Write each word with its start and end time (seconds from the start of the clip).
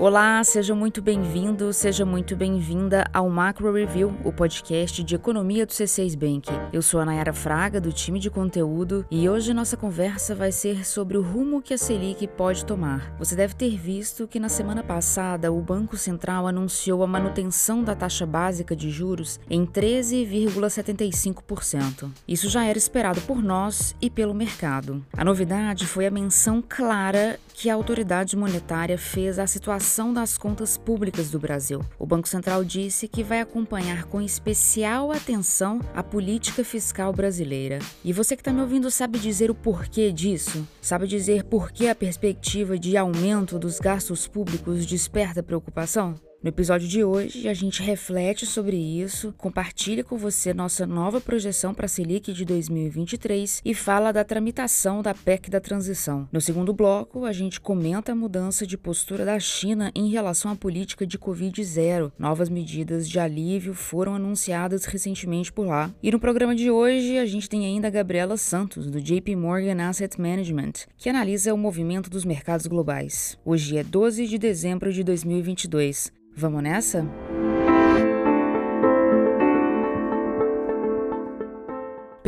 Olá, 0.00 0.44
seja 0.44 0.76
muito 0.76 1.02
bem-vindo, 1.02 1.72
seja 1.72 2.06
muito 2.06 2.36
bem-vinda 2.36 3.04
ao 3.12 3.28
Macro 3.28 3.72
Review, 3.72 4.16
o 4.22 4.32
podcast 4.32 5.02
de 5.02 5.16
economia 5.16 5.66
do 5.66 5.72
C6 5.72 6.16
Bank. 6.16 6.48
Eu 6.72 6.82
sou 6.82 7.00
a 7.00 7.04
Nayara 7.04 7.32
Fraga, 7.32 7.80
do 7.80 7.92
time 7.92 8.20
de 8.20 8.30
conteúdo, 8.30 9.04
e 9.10 9.28
hoje 9.28 9.52
nossa 9.52 9.76
conversa 9.76 10.36
vai 10.36 10.52
ser 10.52 10.86
sobre 10.86 11.18
o 11.18 11.22
rumo 11.22 11.60
que 11.60 11.74
a 11.74 11.78
Selic 11.78 12.28
pode 12.28 12.64
tomar. 12.64 13.12
Você 13.18 13.34
deve 13.34 13.54
ter 13.54 13.76
visto 13.76 14.28
que 14.28 14.38
na 14.38 14.48
semana 14.48 14.84
passada 14.84 15.50
o 15.50 15.60
Banco 15.60 15.96
Central 15.96 16.46
anunciou 16.46 17.02
a 17.02 17.08
manutenção 17.08 17.82
da 17.82 17.96
taxa 17.96 18.24
básica 18.24 18.76
de 18.76 18.90
juros 18.90 19.40
em 19.50 19.66
13,75%. 19.66 22.08
Isso 22.28 22.48
já 22.48 22.64
era 22.64 22.78
esperado 22.78 23.20
por 23.22 23.42
nós 23.42 23.96
e 24.00 24.08
pelo 24.08 24.32
mercado. 24.32 25.04
A 25.12 25.24
novidade 25.24 25.88
foi 25.88 26.06
a 26.06 26.10
menção 26.10 26.62
clara 26.66 27.36
que 27.52 27.68
a 27.68 27.74
autoridade 27.74 28.36
monetária 28.36 28.96
fez 28.96 29.40
à 29.40 29.46
situação 29.48 29.87
das 30.12 30.36
contas 30.36 30.76
públicas 30.76 31.30
do 31.30 31.38
Brasil. 31.38 31.80
O 31.98 32.04
Banco 32.04 32.28
Central 32.28 32.62
disse 32.62 33.08
que 33.08 33.22
vai 33.22 33.40
acompanhar 33.40 34.04
com 34.04 34.20
especial 34.20 35.10
atenção 35.10 35.80
a 35.94 36.02
política 36.02 36.62
fiscal 36.62 37.12
brasileira. 37.12 37.78
E 38.04 38.12
você 38.12 38.36
que 38.36 38.42
está 38.42 38.52
me 38.52 38.60
ouvindo 38.60 38.90
sabe 38.90 39.18
dizer 39.18 39.50
o 39.50 39.54
porquê 39.54 40.12
disso? 40.12 40.66
Sabe 40.82 41.06
dizer 41.06 41.44
por 41.44 41.72
que 41.72 41.88
a 41.88 41.94
perspectiva 41.94 42.78
de 42.78 42.96
aumento 42.96 43.58
dos 43.58 43.80
gastos 43.80 44.28
públicos 44.28 44.84
desperta 44.84 45.42
preocupação? 45.42 46.27
No 46.40 46.50
episódio 46.50 46.86
de 46.86 47.02
hoje, 47.02 47.48
a 47.48 47.52
gente 47.52 47.82
reflete 47.82 48.46
sobre 48.46 48.76
isso, 48.76 49.34
compartilha 49.36 50.04
com 50.04 50.16
você 50.16 50.54
nossa 50.54 50.86
nova 50.86 51.20
projeção 51.20 51.74
para 51.74 51.86
a 51.86 51.88
Selic 51.88 52.32
de 52.32 52.44
2023 52.44 53.60
e 53.64 53.74
fala 53.74 54.12
da 54.12 54.22
tramitação 54.22 55.02
da 55.02 55.12
PEC 55.12 55.50
da 55.50 55.60
transição. 55.60 56.28
No 56.30 56.40
segundo 56.40 56.72
bloco, 56.72 57.24
a 57.24 57.32
gente 57.32 57.60
comenta 57.60 58.12
a 58.12 58.14
mudança 58.14 58.64
de 58.64 58.78
postura 58.78 59.24
da 59.24 59.40
China 59.40 59.90
em 59.96 60.10
relação 60.10 60.48
à 60.52 60.54
política 60.54 61.04
de 61.04 61.18
Covid-0. 61.18 62.12
Novas 62.16 62.48
medidas 62.48 63.08
de 63.08 63.18
alívio 63.18 63.74
foram 63.74 64.14
anunciadas 64.14 64.84
recentemente 64.84 65.52
por 65.52 65.66
lá. 65.66 65.92
E 66.00 66.12
no 66.12 66.20
programa 66.20 66.54
de 66.54 66.70
hoje, 66.70 67.18
a 67.18 67.26
gente 67.26 67.48
tem 67.48 67.66
ainda 67.66 67.88
a 67.88 67.90
Gabriela 67.90 68.36
Santos, 68.36 68.88
do 68.88 69.00
JP 69.00 69.34
Morgan 69.34 69.88
Asset 69.88 70.20
Management, 70.20 70.86
que 70.96 71.08
analisa 71.08 71.52
o 71.52 71.58
movimento 71.58 72.08
dos 72.08 72.24
mercados 72.24 72.68
globais. 72.68 73.36
Hoje 73.44 73.76
é 73.76 73.82
12 73.82 74.28
de 74.28 74.38
dezembro 74.38 74.92
de 74.92 75.02
2022. 75.02 76.16
Vamos 76.38 76.62
nessa? 76.62 77.04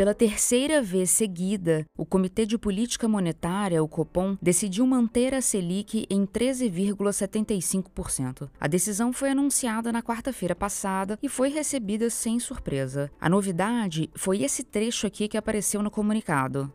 Pela 0.01 0.15
terceira 0.15 0.81
vez 0.81 1.11
seguida, 1.11 1.85
o 1.95 2.07
Comitê 2.07 2.47
de 2.47 2.57
Política 2.57 3.07
Monetária, 3.07 3.83
o 3.83 3.89
Copom, 3.89 4.35
decidiu 4.41 4.87
manter 4.87 5.35
a 5.35 5.43
Selic 5.43 6.07
em 6.09 6.25
13,75%. 6.25 8.49
A 8.59 8.67
decisão 8.67 9.13
foi 9.13 9.29
anunciada 9.29 9.93
na 9.93 10.03
quarta-feira 10.03 10.57
passada 10.57 11.19
e 11.23 11.29
foi 11.29 11.51
recebida 11.51 12.09
sem 12.09 12.41
surpresa. 12.41 13.13
A 13.21 13.29
novidade 13.29 14.09
foi 14.15 14.43
esse 14.43 14.65
trecho 14.65 15.07
aqui 15.07 15.29
que 15.29 15.37
apareceu 15.37 15.83
no 15.83 15.91
comunicado. 15.91 16.73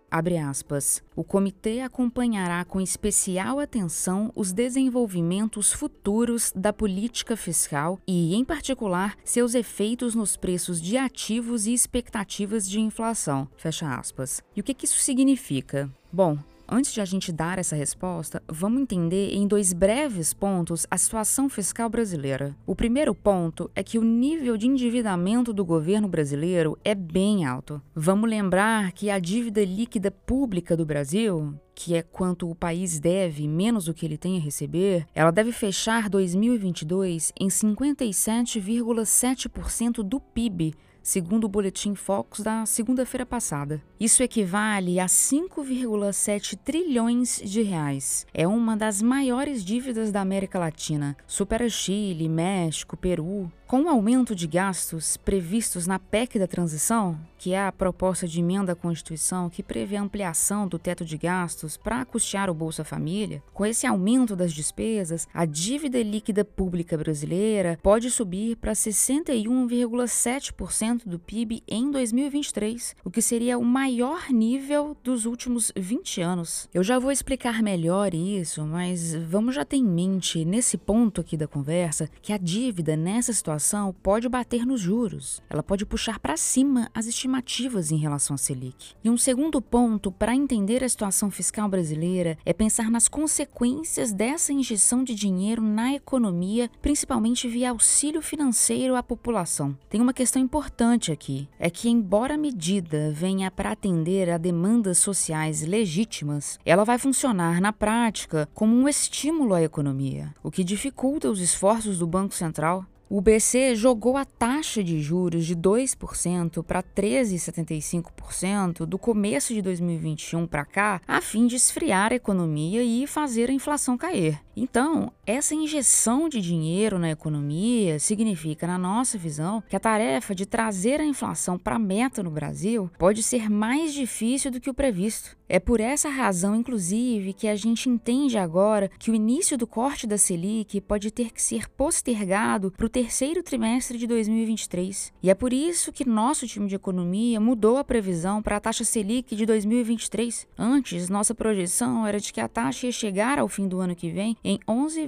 Aspas. 0.48 1.02
O 1.16 1.24
comitê 1.24 1.80
acompanhará 1.82 2.64
com 2.64 2.80
especial 2.80 3.60
atenção 3.60 4.32
os 4.36 4.54
desenvolvimentos 4.54 5.74
futuros 5.74 6.54
da 6.56 6.72
política 6.72 7.36
fiscal 7.36 8.00
e, 8.08 8.36
em 8.36 8.46
particular, 8.46 9.18
seus 9.24 9.56
efeitos 9.56 10.14
nos 10.14 10.38
preços 10.38 10.80
de 10.80 10.96
ativos 10.96 11.66
e 11.66 11.74
expectativas 11.74 12.70
de 12.70 12.80
inflação 12.80 13.15
Fecha 13.58 13.96
aspas. 13.96 14.44
E 14.56 14.62
o 14.62 14.64
que, 14.64 14.74
que 14.74 14.86
isso 14.86 15.00
significa? 15.00 15.90
Bom, 16.12 16.38
Antes 16.68 16.92
de 16.94 17.00
a 17.00 17.06
gente 17.06 17.32
dar 17.32 17.60
essa 17.60 17.76
resposta, 17.76 18.42
vamos 18.48 18.82
entender 18.82 19.36
em 19.36 19.48
dois 19.48 19.72
breves 19.72 20.34
pontos 20.34 20.88
a 20.90 20.98
situação 20.98 21.48
fiscal 21.48 21.88
brasileira. 21.88 22.56
O 22.66 22.76
primeiro 22.76 23.14
ponto 23.14 23.70
é 23.76 23.84
que 23.84 24.00
o 24.00 24.04
nível 24.04 24.58
de 24.58 24.66
endividamento 24.66 25.54
do 25.54 25.64
governo 25.64 26.08
brasileiro 26.08 26.76
é 26.84 26.96
bem 26.96 27.46
alto. 27.46 27.80
Vamos 27.94 28.28
lembrar 28.28 28.94
que 28.94 29.12
a 29.12 29.20
dívida 29.20 29.64
líquida 29.64 30.10
pública 30.10 30.76
do 30.76 30.88
Brasil, 30.88 31.54
que 31.76 31.94
é 31.94 32.02
quanto 32.02 32.50
o 32.50 32.56
país 32.56 33.00
deve 33.00 33.48
menos 33.48 33.88
o 33.88 33.94
que 33.94 34.04
ele 34.04 34.18
tem 34.18 34.38
a 34.38 34.42
receber, 34.42 35.06
ela 35.14 35.30
deve 35.30 35.52
fechar 35.52 36.10
2022 36.10 37.32
em 37.40 37.48
57,7% 37.48 40.02
do 40.02 40.20
PIB, 40.20 40.74
segundo 41.06 41.44
o 41.44 41.48
Boletim 41.48 41.94
Focus 41.94 42.40
da 42.40 42.66
segunda-feira 42.66 43.28
passada. 43.28 43.80
Isso 44.00 44.24
equivale 44.24 45.00
a 45.00 45.06
5,7 45.06 46.58
trilhões 46.58 47.40
de 47.46 47.62
reais. 47.62 48.26
É 48.34 48.48
uma 48.48 48.76
das 48.76 49.04
maiores 49.04 49.64
dívidas 49.64 50.12
da 50.12 50.20
América 50.20 50.58
Latina. 50.58 51.16
Supera 51.28 51.70
Chile, 51.70 52.28
México, 52.28 52.98
Peru, 52.98 53.52
com 53.68 53.82
o 53.82 53.90
aumento 53.90 54.36
de 54.36 54.46
gastos 54.46 55.18
previstos 55.18 55.88
na 55.88 55.98
PEC 55.98 56.38
da 56.38 56.46
transição, 56.46 57.20
que 57.38 57.54
é 57.54 57.66
a 57.66 57.72
proposta 57.72 58.28
de 58.28 58.40
emenda 58.40 58.74
à 58.74 58.76
Constituição 58.76 59.50
que 59.50 59.64
prevê 59.64 59.96
a 59.96 60.02
ampliação 60.02 60.68
do 60.68 60.78
teto 60.78 61.04
de 61.04 61.18
gastos 61.18 61.76
para 61.76 62.06
custear 62.06 62.48
o 62.50 62.54
Bolsa 62.54 62.84
Família, 62.84 63.42
com 63.54 63.66
esse 63.66 63.88
aumento 63.88 64.36
das 64.36 64.54
despesas, 64.54 65.28
a 65.34 65.46
dívida 65.46 66.00
líquida 66.02 66.46
pública 66.46 66.96
brasileira 66.96 67.80
pode 67.82 68.12
subir 68.12 68.56
para 68.58 68.74
61,7% 68.74 71.08
do 71.08 71.18
PIB 71.18 71.64
em 71.68 71.90
2023, 71.90 72.96
o 73.04 73.10
que 73.10 73.22
seria 73.22 73.58
o 73.58 73.66
maior 73.66 74.30
nível 74.30 74.96
dos 75.04 75.26
últimos 75.26 75.72
20 75.76 76.22
anos. 76.22 76.70
Eu 76.74 76.84
já 76.84 77.00
vou 77.00 77.12
explicar 77.12 77.64
melhor 77.64 78.14
isso, 78.14 78.64
mas 78.64 79.16
vamos 79.16 79.56
já 79.56 79.66
ter 79.66 79.78
em 79.78 79.84
mente 79.84 80.46
nesse 80.46 80.78
ponto 80.78 81.22
aqui 81.22 81.36
da 81.36 81.48
conversa 81.48 82.08
que 82.22 82.32
a 82.32 82.38
dívida 82.38 82.96
nessa 82.96 83.34
situação 83.34 83.55
inflação 83.56 83.96
pode 84.04 84.28
bater 84.28 84.66
nos 84.66 84.82
juros, 84.82 85.42
ela 85.50 85.64
pode 85.64 85.86
puxar 85.86 86.20
para 86.20 86.36
cima 86.36 86.90
as 86.94 87.08
estimativas 87.08 87.90
em 87.90 87.96
relação 87.96 88.36
à 88.36 88.38
Selic. 88.38 88.94
E 89.02 89.10
um 89.10 89.18
segundo 89.18 89.62
ponto 89.62 90.12
para 90.12 90.36
entender 90.36 90.84
a 90.84 90.90
situação 90.90 91.32
fiscal 91.32 91.70
brasileira 91.70 92.38
é 92.46 92.52
pensar 92.52 92.92
nas 92.92 93.08
consequências 93.08 94.12
dessa 94.12 94.52
injeção 94.52 95.04
de 95.06 95.16
dinheiro 95.16 95.62
na 95.62 95.94
economia, 95.94 96.70
principalmente 96.82 97.48
via 97.48 97.72
auxílio 97.72 98.22
financeiro 98.22 98.96
à 98.96 99.02
população. 99.02 99.78
Tem 99.90 100.02
uma 100.02 100.14
questão 100.14 100.42
importante 100.42 101.12
aqui: 101.12 101.48
é 101.58 101.70
que, 101.70 101.90
embora 101.90 102.34
a 102.34 102.38
medida 102.38 103.12
venha 103.14 103.50
para 103.50 103.72
atender 103.72 104.30
a 104.30 104.38
demandas 104.38 104.98
sociais 104.98 105.62
legítimas, 105.62 106.60
ela 106.66 106.84
vai 106.84 106.98
funcionar 106.98 107.62
na 107.62 107.72
prática 107.72 108.50
como 108.54 108.76
um 108.76 108.90
estímulo 108.90 109.54
à 109.54 109.62
economia, 109.62 110.34
o 110.44 110.52
que 110.52 110.64
dificulta 110.64 111.30
os 111.30 111.40
esforços 111.40 112.00
do 112.00 112.08
Banco 112.08 112.36
Central 112.36 112.86
o 113.10 113.22
BC 113.22 113.76
jogou 113.76 114.18
a 114.18 114.26
taxa 114.26 114.84
de 114.84 115.00
juros 115.00 115.46
de 115.46 115.56
2% 115.56 116.64
para 116.64 116.82
13,75% 116.82 118.86
do 118.86 118.98
começo 118.98 119.54
de 119.54 119.62
2021 119.62 120.48
para 120.48 120.66
cá, 120.66 121.02
a 121.08 121.22
fim 121.22 121.46
de 121.46 121.56
esfriar 121.56 122.12
a 122.12 122.16
economia 122.16 122.84
e 122.84 123.06
fazer 123.06 123.50
a 123.50 123.54
inflação 123.54 123.98
cair. 123.98 124.42
Então, 124.56 125.12
essa 125.26 125.56
injeção 125.56 126.30
de 126.30 126.40
dinheiro 126.40 127.00
na 127.00 127.10
economia 127.10 128.00
significa, 128.00 128.68
na 128.68 128.78
nossa 128.78 129.18
visão, 129.18 129.64
que 129.68 129.76
a 129.76 129.80
tarefa 129.80 130.36
de 130.36 130.46
trazer 130.46 131.00
a 131.00 131.06
inflação 131.06 131.58
para 131.58 131.76
a 131.76 131.80
meta 131.80 132.22
no 132.22 132.30
Brasil 132.30 132.90
pode 132.98 133.24
ser 133.24 133.50
mais 133.50 133.94
difícil 133.94 134.52
do 134.52 134.60
que 134.60 134.70
o 134.70 134.74
previsto. 134.74 135.36
É 135.48 135.60
por 135.60 135.80
essa 135.80 136.10
razão, 136.10 136.56
inclusive, 136.56 137.32
que 137.32 137.48
a 137.48 137.56
gente 137.56 137.88
entende 137.88 138.36
agora 138.36 138.90
que 138.98 139.12
o 139.12 139.16
início 139.16 139.56
do 139.56 139.68
corte 139.68 140.08
da 140.08 140.18
Selic 140.18 140.82
pode 140.82 141.12
ter 141.12 141.32
que 141.32 141.42
ser 141.42 141.70
postergado 141.70 142.72
para 142.72 142.86
o 142.86 142.90
terceiro 142.90 143.44
trimestre 143.44 143.98
de 143.98 144.08
2023. 144.08 145.14
E 145.22 145.30
é 145.30 145.36
por 145.36 145.54
isso 145.54 145.92
que 145.92 146.08
nosso 146.08 146.48
time 146.48 146.68
de 146.68 146.76
economia 146.76 147.40
mudou 147.40 147.78
a 147.78 147.84
previsão 147.84 148.42
para 148.42 148.58
a 148.58 148.60
taxa 148.60 148.84
Selic 148.84 149.36
de 149.36 149.46
2023. 149.46 150.48
Antes, 150.58 151.10
nossa 151.10 151.36
projeção 151.36 152.08
era 152.08 152.20
de 152.20 152.34
que 152.34 152.42
a 152.42 152.48
taxa 152.48 152.88
ia 152.88 152.92
chegar 152.92 153.38
ao 153.38 153.48
fim 153.48 153.68
do 153.68 153.80
ano 153.80 153.96
que 153.96 154.10
vem 154.10 154.36
em 154.44 154.60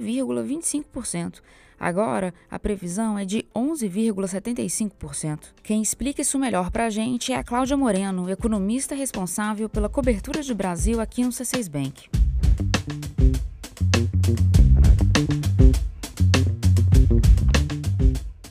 11,25%. 0.08 1.40
Agora, 1.78 2.34
a 2.50 2.58
previsão 2.58 3.16
é 3.16 3.24
de 3.24 3.46
11,75%. 3.54 5.38
Quem 5.62 5.80
explica 5.80 6.22
isso 6.22 6.38
melhor 6.38 6.70
para 6.70 6.86
a 6.86 6.90
gente 6.90 7.32
é 7.32 7.36
a 7.36 7.44
Cláudia 7.44 7.76
Moreno, 7.76 8.28
economista 8.28 8.96
responsável 8.96 9.68
pela 9.68 9.88
cobertura 9.88 10.42
de 10.42 10.52
Brasil 10.52 11.00
aqui 11.00 11.22
no 11.22 11.30
C6 11.30 11.70
Bank. 11.70 12.08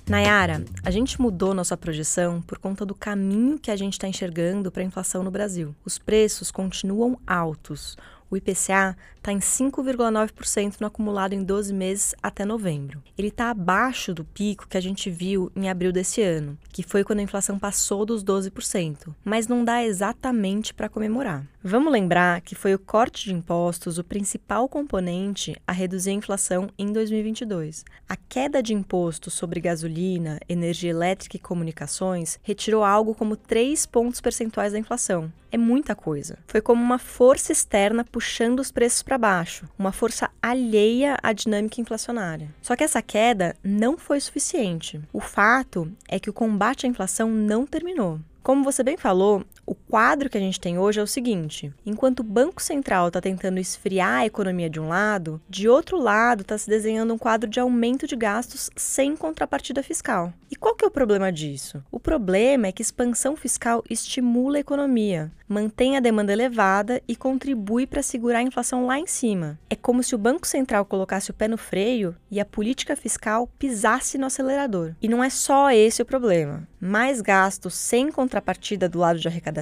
Nayara, 0.09 0.63
a 0.85 0.89
gente 0.89 1.19
mudou 1.19 1.53
nossa 1.53 1.75
projeção 1.75 2.41
por 2.41 2.57
conta 2.57 2.85
do 2.85 2.95
caminho 2.95 3.59
que 3.59 3.69
a 3.69 3.75
gente 3.75 3.93
está 3.93 4.07
enxergando 4.07 4.71
para 4.71 4.81
a 4.81 4.85
inflação 4.85 5.21
no 5.21 5.29
Brasil. 5.29 5.75
Os 5.83 5.99
preços 5.99 6.49
continuam 6.49 7.19
altos. 7.27 7.97
O 8.29 8.35
IPCA 8.35 8.95
está 9.15 9.31
em 9.31 9.39
5,9% 9.39 10.75
no 10.79 10.87
acumulado 10.87 11.33
em 11.33 11.43
12 11.43 11.73
meses 11.73 12.15
até 12.21 12.45
novembro. 12.45 13.03
Ele 13.17 13.27
está 13.27 13.49
abaixo 13.49 14.13
do 14.13 14.23
pico 14.23 14.67
que 14.67 14.77
a 14.77 14.81
gente 14.81 15.09
viu 15.09 15.51
em 15.55 15.69
abril 15.69 15.91
desse 15.91 16.21
ano, 16.21 16.57
que 16.71 16.83
foi 16.83 17.03
quando 17.03 17.19
a 17.19 17.23
inflação 17.23 17.59
passou 17.59 18.05
dos 18.05 18.23
12%, 18.23 19.13
mas 19.23 19.47
não 19.47 19.63
dá 19.65 19.83
exatamente 19.83 20.73
para 20.73 20.89
comemorar. 20.89 21.45
Vamos 21.63 21.91
lembrar 21.91 22.39
que 22.41 22.55
foi 22.55 22.73
o 22.73 22.79
corte 22.79 23.25
de 23.25 23.33
impostos 23.33 23.97
o 23.97 24.03
principal 24.03 24.69
componente 24.69 25.55
a 25.67 25.73
reduzir 25.73 26.11
a 26.11 26.13
inflação 26.13 26.69
em 26.77 26.93
2022. 26.93 27.83
A 28.07 28.15
queda 28.15 28.63
de 28.63 28.73
impostos 28.73 29.33
sobre 29.33 29.59
gasolina, 29.59 30.39
energia 30.47 30.91
elétrica 30.91 31.35
e 31.35 31.39
comunicações 31.39 32.39
retirou 32.41 32.85
algo 32.85 33.13
como 33.13 33.35
3 33.35 33.85
pontos 33.87 34.21
percentuais 34.21 34.71
da 34.71 34.79
inflação. 34.79 35.31
É 35.51 35.57
muita 35.57 35.95
coisa. 35.95 36.37
Foi 36.47 36.61
como 36.61 36.81
uma 36.81 36.99
força 36.99 37.51
externa 37.51 38.03
puxando 38.17 38.61
os 38.61 38.71
preços 38.71 39.03
para 39.03 39.15
baixo, 39.15 39.69
uma 39.77 39.91
força 39.91 40.27
alheia 40.41 41.19
à 41.21 41.31
dinâmica 41.33 41.79
inflacionária. 41.79 42.49
Só 42.63 42.75
que 42.75 42.83
essa 42.83 42.99
queda 42.99 43.55
não 43.63 43.95
foi 43.95 44.19
suficiente. 44.19 44.99
O 45.13 45.19
fato 45.19 45.87
é 46.07 46.19
que 46.19 46.27
o 46.27 46.33
combate 46.33 46.87
à 46.87 46.89
inflação 46.89 47.29
não 47.29 47.67
terminou. 47.67 48.19
Como 48.41 48.63
você 48.63 48.81
bem 48.81 48.97
falou, 48.97 49.45
o 49.67 49.75
quadro 49.75 50.29
que 50.29 50.37
a 50.37 50.41
gente 50.41 50.61
tem 50.61 50.79
hoje 50.79 50.99
é 50.99 51.03
o 51.03 51.07
seguinte: 51.07 51.73
enquanto 51.85 52.21
o 52.21 52.23
Banco 52.23 52.61
Central 52.61 53.09
está 53.09 53.19
tentando 53.19 53.59
esfriar 53.59 54.21
a 54.21 54.25
economia 54.25 54.69
de 54.69 54.79
um 54.79 54.87
lado, 54.87 55.41
de 55.49 55.67
outro 55.67 56.01
lado 56.01 56.41
está 56.41 56.57
se 56.57 56.69
desenhando 56.69 57.13
um 57.13 57.17
quadro 57.17 57.49
de 57.49 57.59
aumento 57.59 58.07
de 58.07 58.15
gastos 58.15 58.69
sem 58.77 59.15
contrapartida 59.15 59.83
fiscal. 59.83 60.31
E 60.49 60.55
qual 60.55 60.73
que 60.73 60.85
é 60.85 60.87
o 60.87 60.91
problema 60.91 61.31
disso? 61.31 61.83
O 61.91 61.99
problema 61.99 62.67
é 62.67 62.71
que 62.71 62.81
expansão 62.81 63.35
fiscal 63.35 63.83
estimula 63.89 64.55
a 64.55 64.61
economia, 64.61 65.29
mantém 65.45 65.97
a 65.97 65.99
demanda 65.99 66.31
elevada 66.31 67.01
e 67.05 67.17
contribui 67.17 67.85
para 67.85 68.01
segurar 68.01 68.39
a 68.39 68.43
inflação 68.43 68.85
lá 68.85 68.97
em 68.97 69.05
cima. 69.05 69.59
É 69.69 69.75
como 69.75 70.01
se 70.01 70.15
o 70.15 70.17
Banco 70.17 70.47
Central 70.47 70.85
colocasse 70.85 71.29
o 71.31 71.33
pé 71.33 71.49
no 71.49 71.57
freio 71.57 72.15
e 72.31 72.39
a 72.39 72.45
política 72.45 72.95
fiscal 72.95 73.49
pisasse 73.59 74.17
no 74.17 74.27
acelerador. 74.27 74.93
E 75.01 75.09
não 75.09 75.21
é 75.21 75.29
só 75.29 75.69
esse 75.69 76.01
o 76.01 76.05
problema. 76.05 76.65
Mais 76.79 77.19
gastos 77.19 77.73
sem 77.73 78.09
contrapartida 78.09 78.87
do 78.87 78.99
lado 78.99 79.19
de 79.19 79.27
arrecadação 79.27 79.56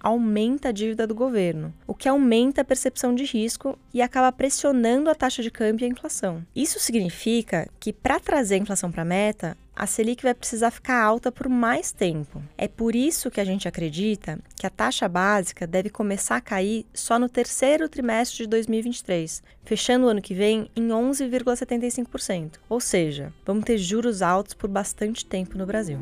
aumenta 0.00 0.68
a 0.68 0.72
dívida 0.72 1.06
do 1.06 1.14
governo, 1.14 1.72
o 1.86 1.94
que 1.94 2.08
aumenta 2.08 2.62
a 2.62 2.64
percepção 2.64 3.14
de 3.14 3.24
risco 3.24 3.78
e 3.92 4.02
acaba 4.02 4.32
pressionando 4.32 5.10
a 5.10 5.14
taxa 5.14 5.42
de 5.42 5.50
câmbio 5.50 5.84
e 5.84 5.88
a 5.88 5.92
inflação. 5.92 6.44
Isso 6.54 6.78
significa 6.78 7.68
que, 7.78 7.92
para 7.92 8.20
trazer 8.20 8.56
a 8.56 8.58
inflação 8.58 8.90
para 8.90 9.02
a 9.02 9.06
meta, 9.06 9.56
a 9.76 9.86
Selic 9.86 10.22
vai 10.22 10.32
precisar 10.32 10.70
ficar 10.70 11.02
alta 11.02 11.30
por 11.30 11.48
mais 11.50 11.92
tempo. 11.92 12.42
É 12.56 12.66
por 12.66 12.96
isso 12.96 13.30
que 13.30 13.40
a 13.40 13.44
gente 13.44 13.68
acredita 13.68 14.38
que 14.58 14.66
a 14.66 14.70
taxa 14.70 15.06
básica 15.06 15.66
deve 15.66 15.90
começar 15.90 16.36
a 16.36 16.40
cair 16.40 16.86
só 16.94 17.18
no 17.18 17.28
terceiro 17.28 17.86
trimestre 17.86 18.38
de 18.38 18.46
2023, 18.46 19.42
fechando 19.64 20.06
o 20.06 20.08
ano 20.08 20.22
que 20.22 20.34
vem 20.34 20.70
em 20.74 20.88
11,75%. 20.88 22.52
Ou 22.70 22.80
seja, 22.80 23.32
vamos 23.44 23.64
ter 23.64 23.76
juros 23.76 24.22
altos 24.22 24.54
por 24.54 24.70
bastante 24.70 25.26
tempo 25.26 25.58
no 25.58 25.66
Brasil. 25.66 25.98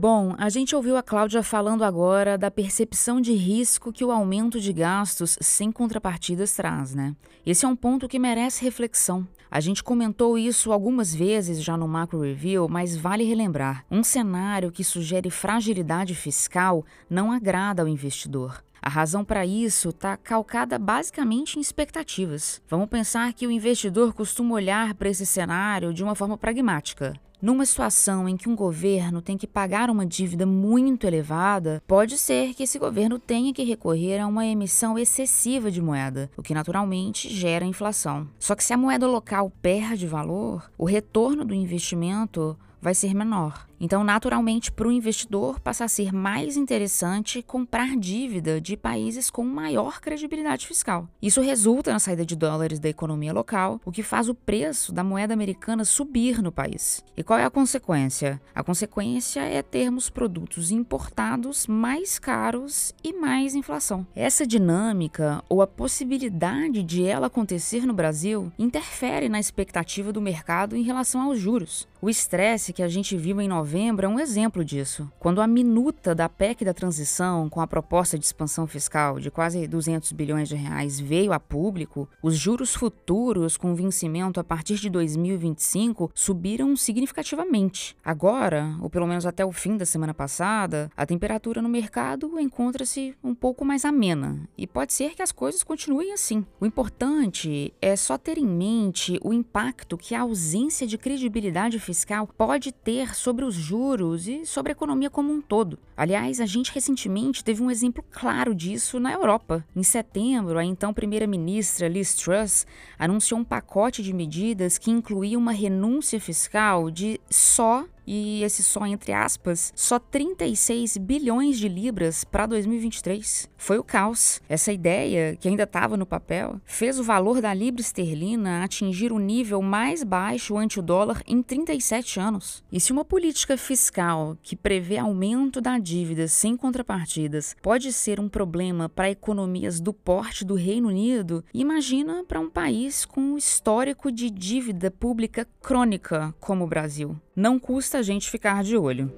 Bom, 0.00 0.32
a 0.38 0.48
gente 0.48 0.76
ouviu 0.76 0.96
a 0.96 1.02
Cláudia 1.02 1.42
falando 1.42 1.82
agora 1.82 2.38
da 2.38 2.52
percepção 2.52 3.20
de 3.20 3.32
risco 3.32 3.92
que 3.92 4.04
o 4.04 4.12
aumento 4.12 4.60
de 4.60 4.72
gastos 4.72 5.36
sem 5.40 5.72
contrapartidas 5.72 6.52
traz, 6.52 6.94
né? 6.94 7.16
Esse 7.44 7.64
é 7.64 7.68
um 7.68 7.74
ponto 7.74 8.06
que 8.06 8.16
merece 8.16 8.62
reflexão. 8.62 9.26
A 9.50 9.58
gente 9.58 9.82
comentou 9.82 10.38
isso 10.38 10.70
algumas 10.70 11.12
vezes 11.12 11.60
já 11.60 11.76
no 11.76 11.88
Macro 11.88 12.20
Review, 12.20 12.68
mas 12.68 12.96
vale 12.96 13.24
relembrar: 13.24 13.84
um 13.90 14.04
cenário 14.04 14.70
que 14.70 14.84
sugere 14.84 15.30
fragilidade 15.30 16.14
fiscal 16.14 16.84
não 17.10 17.32
agrada 17.32 17.82
ao 17.82 17.88
investidor. 17.88 18.62
A 18.80 18.88
razão 18.88 19.24
para 19.24 19.44
isso 19.44 19.88
está 19.88 20.16
calcada 20.16 20.78
basicamente 20.78 21.58
em 21.58 21.60
expectativas. 21.60 22.62
Vamos 22.68 22.88
pensar 22.88 23.32
que 23.32 23.48
o 23.48 23.50
investidor 23.50 24.14
costuma 24.14 24.54
olhar 24.54 24.94
para 24.94 25.08
esse 25.08 25.26
cenário 25.26 25.92
de 25.92 26.04
uma 26.04 26.14
forma 26.14 26.38
pragmática. 26.38 27.18
Numa 27.40 27.64
situação 27.64 28.28
em 28.28 28.36
que 28.36 28.48
um 28.48 28.56
governo 28.56 29.22
tem 29.22 29.36
que 29.36 29.46
pagar 29.46 29.90
uma 29.90 30.04
dívida 30.04 30.44
muito 30.44 31.06
elevada, 31.06 31.80
pode 31.86 32.18
ser 32.18 32.52
que 32.52 32.64
esse 32.64 32.80
governo 32.80 33.16
tenha 33.16 33.54
que 33.54 33.62
recorrer 33.62 34.18
a 34.18 34.26
uma 34.26 34.44
emissão 34.44 34.98
excessiva 34.98 35.70
de 35.70 35.80
moeda, 35.80 36.28
o 36.36 36.42
que 36.42 36.52
naturalmente 36.52 37.32
gera 37.32 37.64
inflação. 37.64 38.28
Só 38.40 38.56
que 38.56 38.64
se 38.64 38.72
a 38.72 38.76
moeda 38.76 39.06
local 39.06 39.52
perde 39.62 40.04
valor, 40.04 40.68
o 40.76 40.84
retorno 40.84 41.44
do 41.44 41.54
investimento 41.54 42.58
vai 42.82 42.92
ser 42.92 43.14
menor. 43.14 43.67
Então, 43.80 44.02
naturalmente, 44.02 44.72
para 44.72 44.88
o 44.88 44.92
investidor 44.92 45.60
passa 45.60 45.84
a 45.84 45.88
ser 45.88 46.12
mais 46.12 46.56
interessante 46.56 47.42
comprar 47.42 47.96
dívida 47.96 48.60
de 48.60 48.76
países 48.76 49.30
com 49.30 49.44
maior 49.44 50.00
credibilidade 50.00 50.66
fiscal. 50.66 51.08
Isso 51.20 51.40
resulta 51.40 51.92
na 51.92 51.98
saída 51.98 52.24
de 52.24 52.36
dólares 52.36 52.78
da 52.78 52.88
economia 52.88 53.32
local, 53.32 53.80
o 53.84 53.92
que 53.92 54.02
faz 54.02 54.28
o 54.28 54.34
preço 54.34 54.92
da 54.92 55.04
moeda 55.04 55.34
americana 55.34 55.84
subir 55.84 56.42
no 56.42 56.50
país. 56.50 57.04
E 57.16 57.22
qual 57.22 57.38
é 57.38 57.44
a 57.44 57.50
consequência? 57.50 58.40
A 58.54 58.62
consequência 58.62 59.40
é 59.40 59.62
termos 59.62 60.10
produtos 60.10 60.70
importados 60.70 61.66
mais 61.66 62.18
caros 62.18 62.94
e 63.02 63.12
mais 63.12 63.54
inflação. 63.54 64.06
Essa 64.14 64.46
dinâmica, 64.46 65.42
ou 65.48 65.62
a 65.62 65.66
possibilidade 65.66 66.82
de 66.82 67.04
ela 67.04 67.26
acontecer 67.28 67.86
no 67.86 67.92
Brasil, 67.92 68.52
interfere 68.58 69.28
na 69.28 69.40
expectativa 69.40 70.12
do 70.12 70.20
mercado 70.20 70.76
em 70.76 70.82
relação 70.82 71.22
aos 71.22 71.38
juros. 71.38 71.86
O 72.00 72.08
estresse 72.08 72.72
que 72.72 72.82
a 72.82 72.88
gente 72.88 73.16
viu 73.16 73.40
em 73.40 73.48
novembro 73.68 74.06
é 74.06 74.08
um 74.08 74.18
exemplo 74.18 74.64
disso. 74.64 75.12
Quando 75.18 75.42
a 75.42 75.46
minuta 75.46 76.14
da 76.14 76.26
PEC 76.26 76.64
da 76.64 76.72
transição, 76.72 77.50
com 77.50 77.60
a 77.60 77.66
proposta 77.66 78.18
de 78.18 78.24
expansão 78.24 78.66
fiscal 78.66 79.20
de 79.20 79.30
quase 79.30 79.66
200 79.66 80.10
bilhões 80.12 80.48
de 80.48 80.56
reais, 80.56 80.98
veio 80.98 81.34
a 81.34 81.38
público, 81.38 82.08
os 82.22 82.34
juros 82.34 82.74
futuros 82.74 83.58
com 83.58 83.74
vencimento 83.74 84.40
a 84.40 84.44
partir 84.44 84.76
de 84.76 84.88
2025 84.88 86.10
subiram 86.14 86.74
significativamente. 86.76 87.94
Agora, 88.02 88.74
ou 88.80 88.88
pelo 88.88 89.06
menos 89.06 89.26
até 89.26 89.44
o 89.44 89.52
fim 89.52 89.76
da 89.76 89.84
semana 89.84 90.14
passada, 90.14 90.90
a 90.96 91.04
temperatura 91.04 91.60
no 91.60 91.68
mercado 91.68 92.40
encontra-se 92.40 93.14
um 93.22 93.34
pouco 93.34 93.66
mais 93.66 93.84
amena 93.84 94.48
e 94.56 94.66
pode 94.66 94.94
ser 94.94 95.14
que 95.14 95.20
as 95.20 95.30
coisas 95.30 95.62
continuem 95.62 96.14
assim. 96.14 96.42
O 96.58 96.64
importante 96.64 97.74
é 97.82 97.94
só 97.96 98.16
ter 98.16 98.38
em 98.38 98.46
mente 98.46 99.20
o 99.22 99.30
impacto 99.30 99.98
que 99.98 100.14
a 100.14 100.22
ausência 100.22 100.86
de 100.86 100.96
credibilidade 100.96 101.78
fiscal 101.78 102.26
pode 102.26 102.72
ter 102.72 103.14
sobre 103.14 103.44
os 103.44 103.57
juros 103.58 104.26
e 104.28 104.46
sobre 104.46 104.72
a 104.72 104.74
economia 104.74 105.10
como 105.10 105.32
um 105.32 105.40
todo. 105.40 105.78
Aliás, 105.96 106.40
a 106.40 106.46
gente 106.46 106.72
recentemente 106.72 107.44
teve 107.44 107.62
um 107.62 107.70
exemplo 107.70 108.04
claro 108.10 108.54
disso 108.54 108.98
na 108.98 109.12
Europa. 109.12 109.64
Em 109.74 109.82
setembro, 109.82 110.58
a 110.58 110.64
então 110.64 110.94
primeira-ministra 110.94 111.88
Liz 111.88 112.14
Truss 112.14 112.66
anunciou 112.98 113.40
um 113.40 113.44
pacote 113.44 114.02
de 114.02 114.12
medidas 114.12 114.78
que 114.78 114.90
incluía 114.90 115.38
uma 115.38 115.52
renúncia 115.52 116.20
fiscal 116.20 116.90
de 116.90 117.20
só 117.28 117.84
e 118.08 118.42
esse 118.42 118.62
só 118.62 118.86
entre 118.86 119.12
aspas, 119.12 119.70
só 119.76 119.98
36 119.98 120.96
bilhões 120.96 121.58
de 121.58 121.68
libras 121.68 122.24
para 122.24 122.46
2023. 122.46 123.50
Foi 123.54 123.78
o 123.78 123.84
caos. 123.84 124.40
Essa 124.48 124.72
ideia, 124.72 125.36
que 125.36 125.46
ainda 125.46 125.64
estava 125.64 125.94
no 125.94 126.06
papel, 126.06 126.58
fez 126.64 126.98
o 126.98 127.04
valor 127.04 127.42
da 127.42 127.52
libra 127.52 127.82
esterlina 127.82 128.64
atingir 128.64 129.12
o 129.12 129.18
nível 129.18 129.60
mais 129.60 130.02
baixo 130.02 130.56
ante 130.56 130.78
o 130.78 130.82
dólar 130.82 131.22
em 131.26 131.42
37 131.42 132.18
anos. 132.18 132.64
E 132.72 132.80
se 132.80 132.92
uma 132.92 133.04
política 133.04 133.58
fiscal 133.58 134.38
que 134.42 134.56
prevê 134.56 134.96
aumento 134.96 135.60
da 135.60 135.78
dívida 135.78 136.26
sem 136.28 136.56
contrapartidas 136.56 137.54
pode 137.60 137.92
ser 137.92 138.18
um 138.18 138.28
problema 138.28 138.88
para 138.88 139.10
economias 139.10 139.80
do 139.80 139.92
porte 139.92 140.46
do 140.46 140.54
Reino 140.54 140.88
Unido, 140.88 141.44
imagina 141.52 142.24
para 142.24 142.40
um 142.40 142.48
país 142.48 143.04
com 143.04 143.20
um 143.20 143.36
histórico 143.36 144.10
de 144.10 144.30
dívida 144.30 144.90
pública 144.90 145.46
crônica 145.60 146.34
como 146.40 146.64
o 146.64 146.68
Brasil. 146.68 147.16
Não 147.40 147.56
custa 147.56 147.98
a 147.98 148.02
gente 148.02 148.28
ficar 148.28 148.64
de 148.64 148.76
olho. 148.76 149.12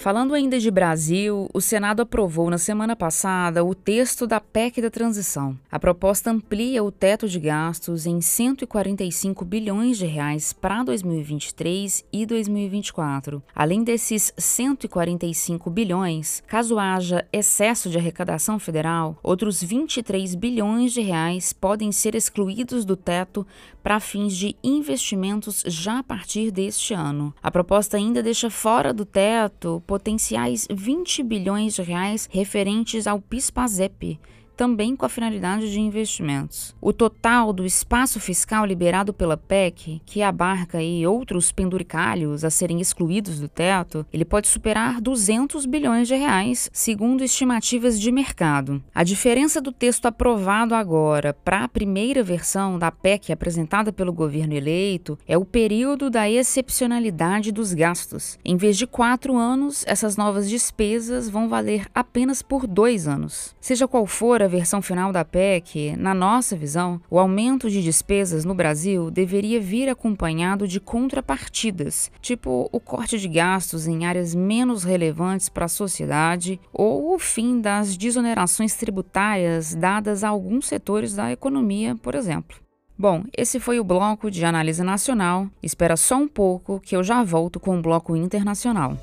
Falando 0.00 0.32
ainda 0.32 0.58
de 0.58 0.70
Brasil, 0.70 1.46
o 1.52 1.60
Senado 1.60 2.00
aprovou 2.00 2.48
na 2.48 2.56
semana 2.56 2.96
passada 2.96 3.62
o 3.62 3.74
texto 3.74 4.26
da 4.26 4.40
PEC 4.40 4.80
da 4.80 4.88
transição. 4.88 5.58
A 5.70 5.78
proposta 5.78 6.30
amplia 6.30 6.82
o 6.82 6.90
teto 6.90 7.28
de 7.28 7.38
gastos 7.38 8.06
em 8.06 8.18
145 8.18 9.44
bilhões 9.44 9.98
de 9.98 10.06
reais 10.06 10.54
para 10.54 10.82
2023 10.84 12.02
e 12.10 12.24
2024. 12.24 13.42
Além 13.54 13.84
desses 13.84 14.32
145 14.38 15.68
bilhões, 15.68 16.42
caso 16.46 16.78
haja 16.78 17.26
excesso 17.30 17.90
de 17.90 17.98
arrecadação 17.98 18.58
federal, 18.58 19.18
outros 19.22 19.62
23 19.62 20.34
bilhões 20.34 20.94
de 20.94 21.02
reais 21.02 21.52
podem 21.52 21.92
ser 21.92 22.14
excluídos 22.14 22.86
do 22.86 22.96
teto 22.96 23.46
para 23.82 24.00
fins 24.00 24.34
de 24.34 24.56
investimentos 24.62 25.62
já 25.66 25.98
a 25.98 26.02
partir 26.02 26.50
deste 26.50 26.94
ano. 26.94 27.34
A 27.42 27.50
proposta 27.50 27.98
ainda 27.98 28.22
deixa 28.22 28.48
fora 28.48 28.94
do 28.94 29.04
teto 29.04 29.82
potenciais 29.90 30.68
20 30.70 31.24
bilhões 31.24 31.74
de 31.74 31.82
reais 31.82 32.28
referentes 32.30 33.08
ao 33.08 33.20
PIS-PASEP, 33.20 34.20
também 34.60 34.94
com 34.94 35.06
a 35.06 35.08
finalidade 35.08 35.72
de 35.72 35.80
investimentos. 35.80 36.76
O 36.82 36.92
total 36.92 37.50
do 37.50 37.64
espaço 37.64 38.20
fiscal 38.20 38.66
liberado 38.66 39.10
pela 39.10 39.34
PEC, 39.34 40.02
que 40.04 40.20
abarca 40.20 40.76
aí 40.76 41.06
outros 41.06 41.50
penduricalhos 41.50 42.44
a 42.44 42.50
serem 42.50 42.78
excluídos 42.78 43.40
do 43.40 43.48
teto, 43.48 44.04
ele 44.12 44.22
pode 44.22 44.48
superar 44.48 45.00
200 45.00 45.64
bilhões 45.64 46.06
de 46.08 46.14
reais, 46.14 46.68
segundo 46.74 47.24
estimativas 47.24 47.98
de 47.98 48.12
mercado. 48.12 48.82
A 48.94 49.02
diferença 49.02 49.62
do 49.62 49.72
texto 49.72 50.04
aprovado 50.04 50.74
agora 50.74 51.32
para 51.32 51.64
a 51.64 51.68
primeira 51.68 52.22
versão 52.22 52.78
da 52.78 52.90
PEC 52.90 53.32
apresentada 53.32 53.90
pelo 53.90 54.12
governo 54.12 54.52
eleito 54.52 55.18
é 55.26 55.38
o 55.38 55.44
período 55.46 56.10
da 56.10 56.28
excepcionalidade 56.28 57.50
dos 57.50 57.72
gastos. 57.72 58.38
Em 58.44 58.58
vez 58.58 58.76
de 58.76 58.86
quatro 58.86 59.38
anos, 59.38 59.86
essas 59.86 60.18
novas 60.18 60.50
despesas 60.50 61.30
vão 61.30 61.48
valer 61.48 61.86
apenas 61.94 62.42
por 62.42 62.66
dois 62.66 63.08
anos. 63.08 63.56
Seja 63.58 63.88
qual 63.88 64.04
for 64.04 64.42
a 64.42 64.49
versão 64.50 64.82
final 64.82 65.12
da 65.12 65.24
PEC, 65.24 65.96
na 65.96 66.12
nossa 66.12 66.54
visão, 66.54 67.00
o 67.08 67.18
aumento 67.18 67.70
de 67.70 67.82
despesas 67.82 68.44
no 68.44 68.54
Brasil 68.54 69.10
deveria 69.10 69.60
vir 69.60 69.88
acompanhado 69.88 70.68
de 70.68 70.78
contrapartidas, 70.78 72.10
tipo 72.20 72.68
o 72.70 72.80
corte 72.80 73.18
de 73.18 73.28
gastos 73.28 73.86
em 73.86 74.04
áreas 74.04 74.34
menos 74.34 74.84
relevantes 74.84 75.48
para 75.48 75.64
a 75.64 75.68
sociedade 75.68 76.60
ou 76.72 77.14
o 77.14 77.18
fim 77.18 77.60
das 77.60 77.96
desonerações 77.96 78.74
tributárias 78.74 79.74
dadas 79.74 80.22
a 80.22 80.28
alguns 80.28 80.66
setores 80.66 81.14
da 81.14 81.32
economia, 81.32 81.96
por 81.96 82.14
exemplo. 82.14 82.58
Bom, 82.98 83.24
esse 83.34 83.58
foi 83.58 83.80
o 83.80 83.84
bloco 83.84 84.30
de 84.30 84.44
análise 84.44 84.82
nacional. 84.82 85.48
Espera 85.62 85.96
só 85.96 86.16
um 86.16 86.28
pouco 86.28 86.78
que 86.80 86.94
eu 86.94 87.02
já 87.02 87.24
volto 87.24 87.58
com 87.58 87.78
o 87.78 87.80
bloco 87.80 88.14
internacional. 88.14 88.98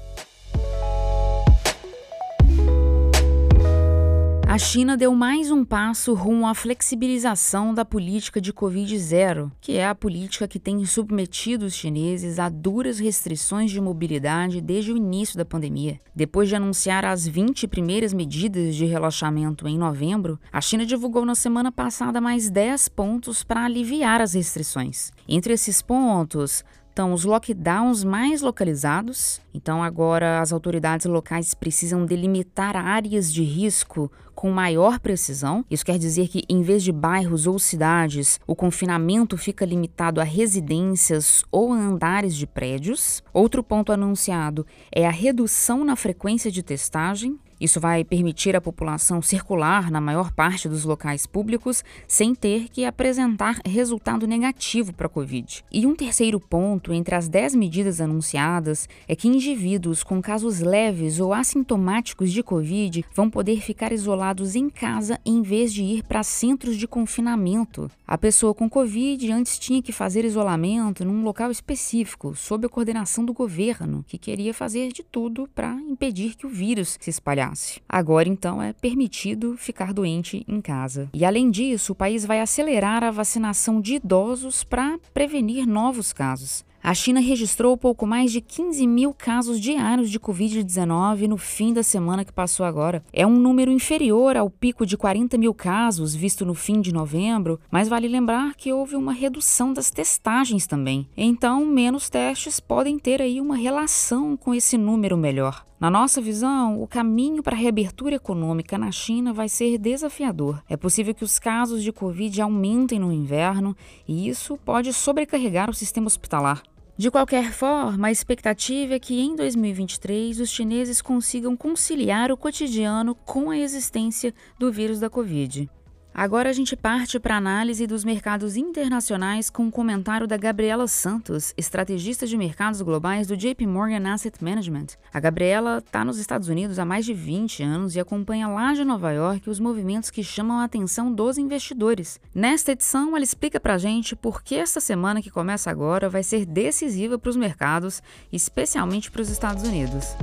A 4.58 4.60
China 4.60 4.98
deu 4.98 5.14
mais 5.14 5.52
um 5.52 5.64
passo 5.64 6.16
rumo 6.16 6.48
à 6.48 6.56
flexibilização 6.56 7.76
da 7.76 7.86
política 7.86 8.42
de 8.42 8.52
Covid-0, 8.52 9.52
que 9.62 9.74
é 9.74 9.86
a 9.86 9.94
política 9.94 10.48
que 10.48 10.58
tem 10.58 10.84
submetido 10.84 11.68
os 11.68 11.76
chineses 11.76 12.40
a 12.40 12.50
duras 12.50 12.98
restrições 12.98 13.70
de 13.70 13.80
mobilidade 13.80 14.60
desde 14.60 14.92
o 14.92 14.98
início 14.98 15.38
da 15.38 15.46
pandemia. 15.46 16.00
Depois 16.16 16.50
de 16.50 16.56
anunciar 16.56 17.06
as 17.06 17.28
20 17.28 17.68
primeiras 17.68 18.16
medidas 18.16 18.76
de 18.76 18.86
relaxamento 18.86 19.68
em 19.68 19.78
novembro, 19.78 20.40
a 20.52 20.60
China 20.60 20.88
divulgou 20.88 21.24
na 21.24 21.36
semana 21.36 21.72
passada 21.72 22.20
mais 22.20 22.50
10 22.50 22.90
pontos 22.90 23.44
para 23.44 23.64
aliviar 23.64 24.22
as 24.22 24.34
restrições. 24.34 25.12
Entre 25.28 25.54
esses 25.54 25.84
pontos, 25.84 26.66
estão 26.98 27.14
os 27.14 27.24
lockdowns 27.24 28.04
mais 28.04 28.42
localizados. 28.42 29.40
Então, 29.54 29.84
agora 29.84 30.42
as 30.42 30.52
autoridades 30.52 31.06
locais 31.06 31.54
precisam 31.54 32.08
delimitar 32.08 32.76
áreas 32.76 33.32
de 33.32 33.44
risco 33.44 34.12
com 34.34 34.50
maior 34.50 35.00
precisão. 35.00 35.64
Isso 35.70 35.86
quer 35.86 36.00
dizer 36.00 36.28
que, 36.28 36.44
em 36.50 36.64
vez 36.64 36.82
de 36.82 36.92
bairros 36.92 37.46
ou 37.46 37.60
cidades, 37.60 38.40
o 38.48 38.56
confinamento 38.56 39.38
fica 39.38 39.64
limitado 39.64 40.20
a 40.20 40.24
residências 40.24 41.46
ou 41.52 41.72
andares 41.72 42.36
de 42.36 42.48
prédios. 42.48 43.22
Outro 43.32 43.64
ponto 43.64 43.92
anunciado 43.92 44.66
é 44.92 45.06
a 45.06 45.12
redução 45.12 45.86
na 45.86 45.96
frequência 45.96 46.50
de 46.50 46.64
testagem. 46.64 47.38
Isso 47.60 47.80
vai 47.80 48.04
permitir 48.04 48.56
à 48.56 48.62
população 48.62 49.22
circular 49.22 49.90
na 49.90 50.00
maior 50.00 50.32
parte 50.32 50.70
dos 50.70 50.84
locais 50.84 51.26
públicos 51.26 51.84
sem 52.08 52.36
ter 52.36 52.70
que 52.70 52.86
apresentar 52.86 53.60
resultado 53.66 54.28
negativo 54.28 54.94
para 54.94 55.08
a 55.08 55.10
Covid. 55.10 55.64
E 55.72 55.86
um 55.86 55.96
terceiro 55.96 56.40
ponto 56.40 56.94
entre 56.94 57.16
as 57.16 57.28
10 57.28 57.56
medidas 57.56 58.00
anunciadas 58.00 58.88
é 59.08 59.16
que 59.16 59.28
indivíduos 59.28 60.04
com 60.04 60.22
casos 60.22 60.60
leves 60.60 61.20
ou 61.20 61.34
assintomáticos 61.34 62.32
de 62.32 62.44
Covid 62.44 63.04
vão 63.16 63.30
poder 63.30 63.62
ficar 63.62 63.92
isolados 63.92 64.56
em 64.56 64.70
casa 64.70 65.20
em 65.26 65.42
vez 65.42 65.74
de 65.74 65.84
ir 65.84 66.04
para 66.04 66.24
centros 66.24 66.78
de 66.78 66.88
confinamento. 66.88 67.90
A 68.08 68.18
pessoa 68.18 68.54
com 68.54 68.70
Covid 68.70 69.32
antes 69.32 69.58
tinha 69.58 69.82
que 69.82 69.92
fazer 69.92 70.24
isolamento 70.24 71.04
num 71.04 71.24
local 71.24 71.52
específico, 71.52 72.36
sob 72.36 72.66
a 72.66 72.70
coordenação 72.70 73.26
do 73.26 73.34
governo, 73.34 74.04
que 74.08 74.18
queria 74.18 74.54
fazer 74.54 74.92
de 74.92 75.04
tudo 75.04 75.50
para 75.54 75.74
impedir 75.74 76.36
que 76.36 76.46
o 76.46 76.50
vírus 76.50 76.98
se 77.00 77.10
espalhasse. 77.10 77.47
Agora, 77.88 78.28
então, 78.28 78.62
é 78.62 78.74
permitido 78.74 79.56
ficar 79.58 79.94
doente 79.94 80.44
em 80.48 80.62
casa. 80.62 81.10
E, 81.14 81.24
além 81.24 81.50
disso, 81.50 81.94
o 81.94 81.96
país 81.96 82.26
vai 82.26 82.40
acelerar 82.40 83.04
a 83.04 83.12
vacinação 83.12 83.82
de 83.82 83.96
idosos 83.96 84.64
para 84.64 85.00
prevenir 85.14 85.68
novos 85.68 86.14
casos. 86.14 86.66
A 86.88 86.94
China 86.94 87.20
registrou 87.20 87.76
pouco 87.76 88.08
mais 88.08 88.32
de 88.32 88.40
15 88.40 88.88
mil 88.88 89.14
casos 89.14 89.60
diários 89.60 90.10
de 90.10 90.18
Covid-19 90.18 91.28
no 91.28 91.36
fim 91.36 91.74
da 91.74 91.84
semana 91.84 92.24
que 92.24 92.32
passou 92.32 92.66
agora. 92.66 93.04
É 93.12 93.28
um 93.28 93.38
número 93.38 93.70
inferior 93.70 94.38
ao 94.38 94.50
pico 94.50 94.86
de 94.86 94.96
40 94.96 95.38
mil 95.38 95.54
casos 95.54 96.16
visto 96.16 96.46
no 96.46 96.54
fim 96.54 96.80
de 96.80 96.94
novembro, 96.94 97.60
mas 97.70 97.90
vale 97.90 98.08
lembrar 98.08 98.56
que 98.56 98.72
houve 98.72 98.96
uma 98.96 99.12
redução 99.12 99.74
das 99.74 99.92
testagens 99.92 100.66
também. 100.66 101.10
Então, 101.18 101.66
menos 101.66 102.10
testes 102.10 102.60
podem 102.62 102.98
ter 102.98 103.22
aí 103.22 103.42
uma 103.42 103.58
relação 103.58 104.38
com 104.38 104.54
esse 104.54 104.78
número 104.78 105.18
melhor. 105.18 105.66
Na 105.80 105.92
nossa 105.92 106.20
visão, 106.20 106.82
o 106.82 106.88
caminho 106.88 107.44
para 107.44 107.56
a 107.56 107.60
reabertura 107.60 108.16
econômica 108.16 108.80
na 108.80 108.92
China 108.92 109.32
vai 109.32 109.48
ser 109.48 109.78
desafiador. 109.78 110.64
É 110.68 110.76
possível 110.76 111.14
que 111.14 111.24
os 111.24 111.38
casos 111.38 111.84
de 111.84 111.92
Covid 111.92 112.42
aumentem 112.42 112.98
no 112.98 113.14
inverno 113.14 113.78
e 114.08 114.28
isso 114.28 114.58
pode 114.58 114.92
sobrecarregar 114.92 115.70
o 115.70 115.76
sistema 115.76 116.08
hospitalar. 116.08 116.64
De 116.98 117.12
qualquer 117.12 117.54
forma, 117.54 118.08
a 118.08 118.12
expectativa 118.12 118.96
é 118.96 119.00
que 119.00 119.22
em 119.22 119.36
2023 119.36 120.40
os 120.40 120.50
chineses 120.50 121.00
consigam 121.00 121.56
conciliar 121.56 122.32
o 122.32 122.38
cotidiano 122.38 123.14
com 123.14 123.52
a 123.52 123.58
existência 123.58 124.34
do 124.58 124.72
vírus 124.72 125.00
da 125.00 125.12
Covid. 125.12 125.70
Agora 126.18 126.50
a 126.50 126.54
gente 126.54 126.76
parte 126.76 127.20
para 127.20 127.36
a 127.36 127.38
análise 127.38 127.86
dos 127.86 128.04
mercados 128.04 128.58
internacionais 128.58 129.52
com 129.52 129.66
o 129.66 129.66
um 129.68 129.72
comentário 129.72 130.26
da 130.26 130.36
Gabriela 130.36 130.88
Santos, 130.88 131.54
estrategista 131.56 132.26
de 132.26 132.36
mercados 132.36 132.82
globais 132.82 133.28
do 133.28 133.38
JP 133.38 133.68
Morgan 133.68 134.12
Asset 134.12 134.44
Management. 134.44 134.88
A 135.14 135.20
Gabriela 135.20 135.78
está 135.78 136.04
nos 136.04 136.18
Estados 136.18 136.48
Unidos 136.48 136.80
há 136.80 136.86
mais 136.86 137.06
de 137.06 137.14
20 137.14 137.62
anos 137.62 137.96
e 137.96 138.00
acompanha 138.00 138.48
lá 138.48 138.74
de 138.74 138.84
Nova 138.84 139.12
York 139.12 139.48
os 139.48 139.60
movimentos 139.60 140.10
que 140.10 140.24
chamam 140.24 140.58
a 140.58 140.64
atenção 140.64 141.14
dos 141.14 141.38
investidores. 141.38 142.20
Nesta 142.34 142.72
edição, 142.72 143.16
ela 143.16 143.24
explica 143.24 143.60
para 143.60 143.76
a 143.76 143.78
gente 143.78 144.16
por 144.16 144.42
que 144.42 144.56
essa 144.56 144.80
semana 144.80 145.22
que 145.22 145.30
começa 145.30 145.70
agora 145.70 146.10
vai 146.10 146.24
ser 146.24 146.48
decisiva 146.48 147.20
para 147.20 147.30
os 147.30 147.38
mercados, 147.38 148.02
especialmente 148.34 149.12
para 149.12 149.22
os 149.22 149.30
Estados 149.30 149.62
Unidos. 149.62 150.18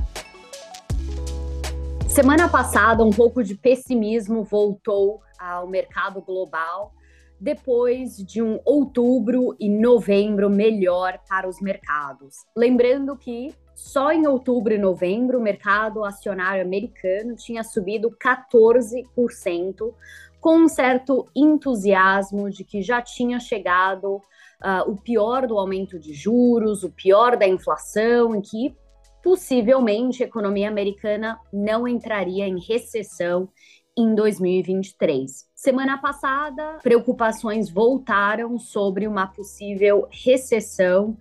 Semana 2.14 2.48
passada, 2.48 3.02
um 3.02 3.10
pouco 3.10 3.42
de 3.42 3.56
pessimismo 3.56 4.44
voltou 4.44 5.20
ao 5.36 5.66
mercado 5.66 6.22
global 6.22 6.92
depois 7.40 8.18
de 8.18 8.40
um 8.40 8.60
outubro 8.64 9.56
e 9.58 9.68
novembro 9.68 10.48
melhor 10.48 11.18
para 11.28 11.48
os 11.48 11.60
mercados. 11.60 12.36
Lembrando 12.56 13.16
que 13.16 13.52
só 13.74 14.12
em 14.12 14.28
outubro 14.28 14.72
e 14.72 14.78
novembro 14.78 15.40
o 15.40 15.42
mercado 15.42 16.04
acionário 16.04 16.62
americano 16.62 17.34
tinha 17.34 17.64
subido 17.64 18.16
14%, 18.16 19.92
com 20.40 20.58
um 20.58 20.68
certo 20.68 21.26
entusiasmo 21.34 22.48
de 22.48 22.62
que 22.62 22.80
já 22.80 23.02
tinha 23.02 23.40
chegado 23.40 24.18
uh, 24.62 24.88
o 24.88 24.96
pior 24.96 25.48
do 25.48 25.58
aumento 25.58 25.98
de 25.98 26.14
juros, 26.14 26.84
o 26.84 26.92
pior 26.92 27.36
da 27.36 27.48
inflação, 27.48 28.36
e 28.36 28.40
que 28.40 28.83
possivelmente 29.24 30.22
a 30.22 30.26
economia 30.26 30.68
americana 30.68 31.40
não 31.50 31.88
entraria 31.88 32.46
em 32.46 32.60
recessão 32.60 33.48
em 33.96 34.14
2023. 34.14 35.46
Semana 35.54 35.96
passada, 35.96 36.78
preocupações 36.82 37.70
voltaram 37.70 38.58
sobre 38.58 39.08
uma 39.08 39.26
possível 39.26 40.06
recessão 40.10 41.16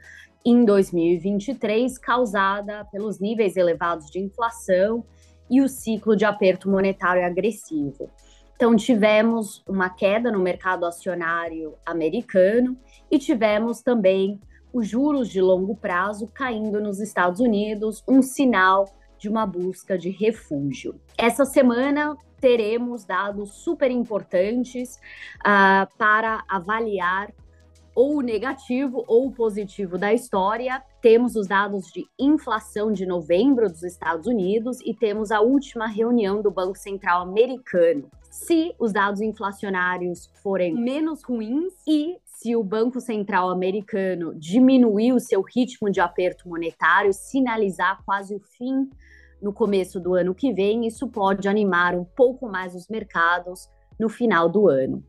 em 0.45 0.65
2023 0.65 1.97
causada 1.97 2.83
pelos 2.91 3.21
níveis 3.21 3.55
elevados 3.55 4.11
de 4.11 4.19
inflação 4.19 5.05
e 5.49 5.61
o 5.61 5.69
ciclo 5.69 6.13
de 6.13 6.25
aperto 6.25 6.69
monetário 6.69 7.25
agressivo. 7.25 8.09
Então, 8.53 8.75
tivemos 8.75 9.63
uma 9.65 9.89
queda 9.89 10.29
no 10.29 10.39
mercado 10.39 10.85
acionário 10.85 11.75
americano 11.85 12.77
e 13.09 13.17
tivemos 13.17 13.81
também 13.81 14.41
os 14.73 14.87
juros 14.87 15.29
de 15.29 15.39
longo 15.39 15.75
prazo 15.75 16.27
caindo 16.33 16.81
nos 16.81 16.99
Estados 16.99 17.39
Unidos, 17.39 18.03
um 18.07 18.21
sinal 18.21 18.85
de 19.19 19.29
uma 19.29 19.45
busca 19.45 19.97
de 19.97 20.09
refúgio. 20.09 20.99
Essa 21.17 21.45
semana 21.45 22.17
teremos 22.41 23.05
dados 23.05 23.53
super 23.63 23.89
importantes 23.89 24.99
uh, 25.39 25.87
para 25.97 26.43
avaliar 26.49 27.31
ou 27.95 28.17
o 28.17 28.21
negativo 28.21 29.03
ou 29.07 29.27
o 29.27 29.31
positivo 29.31 29.97
da 29.97 30.13
história. 30.13 30.83
Temos 31.01 31.35
os 31.35 31.47
dados 31.47 31.85
de 31.87 32.05
inflação 32.19 32.91
de 32.91 33.05
novembro 33.05 33.69
dos 33.69 33.83
Estados 33.83 34.27
Unidos 34.27 34.79
e 34.83 34.93
temos 34.93 35.31
a 35.31 35.41
última 35.41 35.87
reunião 35.87 36.41
do 36.41 36.51
Banco 36.51 36.77
Central 36.77 37.21
americano. 37.21 38.09
Se 38.29 38.73
os 38.79 38.91
dados 38.91 39.21
inflacionários 39.21 40.29
forem 40.41 40.73
menos 40.73 41.23
ruins 41.23 41.73
e 41.87 42.17
se 42.43 42.57
o 42.57 42.63
Banco 42.63 42.99
Central 42.99 43.49
americano 43.49 44.35
diminuir 44.35 45.13
o 45.13 45.19
seu 45.19 45.41
ritmo 45.41 45.89
de 45.89 46.01
aperto 46.01 46.49
monetário, 46.49 47.13
sinalizar 47.13 48.03
quase 48.03 48.35
o 48.35 48.39
fim 48.39 48.89
no 49.41 49.53
começo 49.53 49.97
do 49.97 50.13
ano 50.13 50.35
que 50.35 50.51
vem, 50.51 50.85
isso 50.85 51.07
pode 51.07 51.47
animar 51.47 51.95
um 51.95 52.03
pouco 52.03 52.49
mais 52.49 52.75
os 52.75 52.89
mercados 52.89 53.69
no 53.97 54.09
final 54.09 54.49
do 54.49 54.67
ano. 54.67 55.01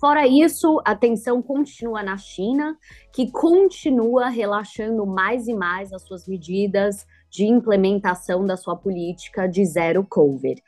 Fora 0.00 0.26
isso, 0.26 0.82
a 0.84 0.96
tensão 0.96 1.40
continua 1.40 2.02
na 2.02 2.16
China, 2.16 2.76
que 3.12 3.30
continua 3.30 4.28
relaxando 4.28 5.06
mais 5.06 5.46
e 5.46 5.54
mais 5.54 5.92
as 5.92 6.02
suas 6.02 6.26
medidas 6.26 7.06
de 7.30 7.44
implementação 7.44 8.44
da 8.44 8.56
sua 8.56 8.74
política 8.74 9.46
de 9.46 9.64
zero 9.64 10.04
COVID. 10.04 10.60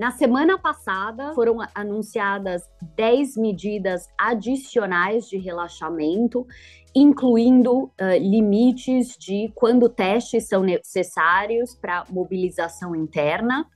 Na 0.00 0.10
semana 0.10 0.56
passada, 0.56 1.34
foram 1.34 1.58
anunciadas 1.74 2.62
10 2.96 3.36
medidas 3.36 4.08
adicionais 4.16 5.28
de 5.28 5.36
relaxamento, 5.36 6.46
incluindo 6.94 7.82
uh, 7.82 7.92
limites 8.18 9.14
de 9.18 9.52
quando 9.54 9.90
testes 9.90 10.48
são 10.48 10.62
necessários 10.62 11.74
para 11.74 12.06
mobilização 12.08 12.96
interna, 12.96 13.66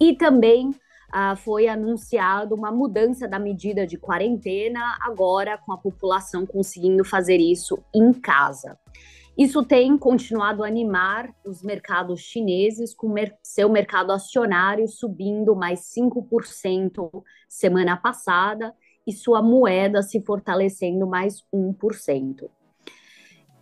e 0.00 0.16
também 0.16 0.70
uh, 0.70 1.36
foi 1.36 1.68
anunciado 1.68 2.56
uma 2.56 2.72
mudança 2.72 3.28
da 3.28 3.38
medida 3.38 3.86
de 3.86 3.96
quarentena, 3.96 4.98
agora 5.02 5.56
com 5.56 5.72
a 5.72 5.78
população 5.78 6.44
conseguindo 6.44 7.04
fazer 7.04 7.36
isso 7.36 7.78
em 7.94 8.12
casa. 8.12 8.76
Isso 9.40 9.64
tem 9.64 9.96
continuado 9.96 10.62
a 10.62 10.66
animar 10.66 11.34
os 11.46 11.62
mercados 11.62 12.20
chineses, 12.20 12.94
com 12.94 13.14
seu 13.42 13.70
mercado 13.70 14.12
acionário 14.12 14.86
subindo 14.86 15.56
mais 15.56 15.80
5% 15.96 17.24
semana 17.48 17.96
passada 17.96 18.74
e 19.06 19.14
sua 19.14 19.40
moeda 19.40 20.02
se 20.02 20.20
fortalecendo 20.20 21.06
mais 21.06 21.42
1%. 21.50 22.50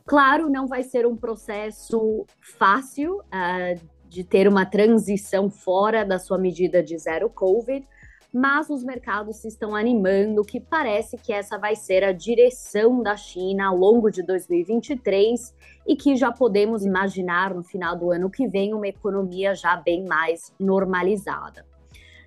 Claro, 0.04 0.50
não 0.50 0.66
vai 0.66 0.82
ser 0.82 1.06
um 1.06 1.16
processo 1.16 2.26
fácil 2.40 3.18
uh, 3.18 3.80
de 4.08 4.24
ter 4.24 4.48
uma 4.48 4.66
transição 4.66 5.48
fora 5.48 6.04
da 6.04 6.18
sua 6.18 6.38
medida 6.38 6.82
de 6.82 6.98
zero 6.98 7.30
Covid, 7.30 7.86
mas 8.32 8.68
os 8.68 8.84
mercados 8.84 9.36
se 9.36 9.48
estão 9.48 9.74
animando, 9.74 10.44
que 10.44 10.60
parece 10.60 11.16
que 11.16 11.32
essa 11.32 11.58
vai 11.58 11.74
ser 11.74 12.04
a 12.04 12.12
direção 12.12 13.02
da 13.02 13.16
China 13.16 13.68
ao 13.68 13.76
longo 13.76 14.10
de 14.10 14.22
2023 14.22 15.54
e 15.86 15.96
que 15.96 16.16
já 16.16 16.30
podemos 16.30 16.84
imaginar 16.84 17.54
no 17.54 17.62
final 17.62 17.96
do 17.96 18.10
ano 18.10 18.30
que 18.30 18.46
vem 18.46 18.74
uma 18.74 18.86
economia 18.86 19.54
já 19.54 19.76
bem 19.76 20.04
mais 20.04 20.52
normalizada. 20.60 21.64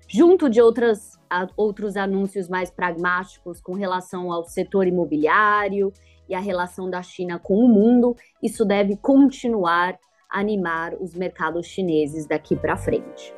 Junto 0.08 0.50
de 0.50 0.60
outras, 0.60 1.18
outros 1.56 1.96
anúncios 1.96 2.48
mais 2.48 2.70
pragmáticos 2.70 3.60
com 3.60 3.72
relação 3.72 4.30
ao 4.30 4.44
setor 4.44 4.86
imobiliário 4.86 5.92
e 6.28 6.34
a 6.34 6.40
relação 6.40 6.90
da 6.90 7.02
China 7.02 7.38
com 7.38 7.56
o 7.56 7.68
mundo, 7.68 8.14
isso 8.42 8.64
deve 8.64 8.96
continuar 8.96 9.98
a 10.30 10.40
animar 10.40 10.94
os 10.94 11.14
mercados 11.14 11.66
chineses 11.66 12.26
daqui 12.26 12.56
para 12.56 12.76
frente. 12.76 13.34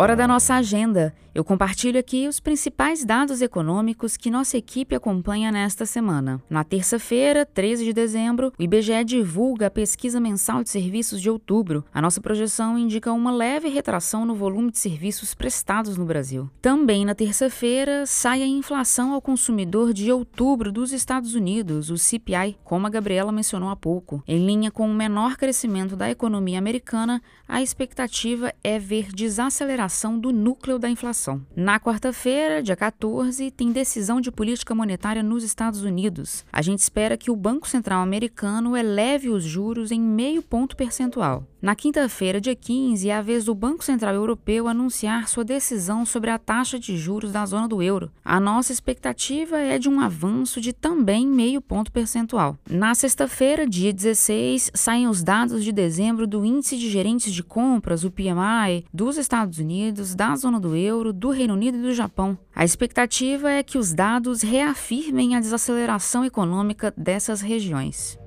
Hora 0.00 0.16
da 0.16 0.26
nossa 0.26 0.54
agenda. 0.54 1.12
Eu 1.32 1.44
compartilho 1.44 2.00
aqui 2.00 2.26
os 2.26 2.40
principais 2.40 3.04
dados 3.04 3.40
econômicos 3.40 4.16
que 4.16 4.32
nossa 4.32 4.58
equipe 4.58 4.96
acompanha 4.96 5.52
nesta 5.52 5.86
semana. 5.86 6.42
Na 6.50 6.64
terça-feira, 6.64 7.46
13 7.46 7.84
de 7.84 7.92
dezembro, 7.92 8.52
o 8.58 8.62
IBGE 8.62 9.04
divulga 9.04 9.68
a 9.68 9.70
pesquisa 9.70 10.18
mensal 10.18 10.64
de 10.64 10.70
serviços 10.70 11.20
de 11.20 11.30
outubro. 11.30 11.84
A 11.94 12.02
nossa 12.02 12.20
projeção 12.20 12.76
indica 12.76 13.12
uma 13.12 13.30
leve 13.30 13.68
retração 13.68 14.26
no 14.26 14.34
volume 14.34 14.72
de 14.72 14.80
serviços 14.80 15.32
prestados 15.32 15.96
no 15.96 16.04
Brasil. 16.04 16.50
Também 16.60 17.04
na 17.04 17.14
terça-feira, 17.14 18.06
sai 18.06 18.42
a 18.42 18.46
inflação 18.46 19.12
ao 19.12 19.22
consumidor 19.22 19.92
de 19.92 20.10
outubro 20.10 20.72
dos 20.72 20.92
Estados 20.92 21.36
Unidos, 21.36 21.90
o 21.90 21.96
CPI, 21.96 22.58
como 22.64 22.88
a 22.88 22.90
Gabriela 22.90 23.30
mencionou 23.30 23.68
há 23.68 23.76
pouco. 23.76 24.20
Em 24.26 24.44
linha 24.44 24.70
com 24.70 24.90
o 24.90 24.94
menor 24.94 25.36
crescimento 25.36 25.94
da 25.94 26.10
economia 26.10 26.58
americana, 26.58 27.22
a 27.46 27.62
expectativa 27.62 28.52
é 28.64 28.80
ver 28.80 29.12
desaceleração 29.12 30.18
do 30.18 30.32
núcleo 30.32 30.78
da 30.78 30.90
inflação 30.90 31.19
inflação. 31.20 31.42
Na 31.54 31.78
quarta-feira, 31.78 32.62
dia 32.62 32.74
14, 32.74 33.50
tem 33.50 33.70
decisão 33.70 34.20
de 34.20 34.32
política 34.32 34.74
monetária 34.74 35.22
nos 35.22 35.44
Estados 35.44 35.82
Unidos. 35.82 36.44
A 36.50 36.62
gente 36.62 36.78
espera 36.78 37.16
que 37.16 37.30
o 37.30 37.36
Banco 37.36 37.68
Central 37.68 38.00
americano 38.00 38.76
eleve 38.76 39.28
os 39.28 39.44
juros 39.44 39.90
em 39.92 40.00
meio 40.00 40.42
ponto 40.42 40.74
percentual. 40.74 41.44
Na 41.62 41.74
quinta-feira, 41.74 42.40
dia 42.40 42.56
15, 42.56 43.10
é 43.10 43.14
a 43.14 43.20
vez 43.20 43.44
do 43.44 43.54
Banco 43.54 43.84
Central 43.84 44.14
Europeu 44.14 44.66
anunciar 44.66 45.28
sua 45.28 45.44
decisão 45.44 46.06
sobre 46.06 46.30
a 46.30 46.38
taxa 46.38 46.78
de 46.78 46.96
juros 46.96 47.32
da 47.32 47.44
zona 47.44 47.68
do 47.68 47.82
euro. 47.82 48.10
A 48.24 48.40
nossa 48.40 48.72
expectativa 48.72 49.58
é 49.58 49.78
de 49.78 49.86
um 49.86 50.00
avanço 50.00 50.58
de 50.58 50.72
também 50.72 51.26
meio 51.26 51.60
ponto 51.60 51.92
percentual. 51.92 52.56
Na 52.66 52.94
sexta-feira, 52.94 53.68
dia 53.68 53.92
16, 53.92 54.70
saem 54.72 55.06
os 55.06 55.22
dados 55.22 55.62
de 55.62 55.70
dezembro 55.70 56.26
do 56.26 56.46
Índice 56.46 56.78
de 56.78 56.88
Gerentes 56.88 57.30
de 57.30 57.42
Compras, 57.42 58.04
o 58.04 58.10
PMI, 58.10 58.86
dos 58.90 59.18
Estados 59.18 59.58
Unidos, 59.58 60.14
da 60.14 60.34
zona 60.36 60.58
do 60.58 60.74
euro, 60.74 61.12
do 61.12 61.28
Reino 61.28 61.52
Unido 61.52 61.76
e 61.76 61.82
do 61.82 61.92
Japão. 61.92 62.38
A 62.54 62.64
expectativa 62.64 63.50
é 63.50 63.62
que 63.62 63.76
os 63.76 63.92
dados 63.92 64.40
reafirmem 64.40 65.36
a 65.36 65.40
desaceleração 65.40 66.24
econômica 66.24 66.94
dessas 66.96 67.42
regiões. 67.42 68.18